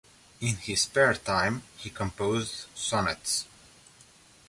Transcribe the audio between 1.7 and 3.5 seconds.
he composed sonnets.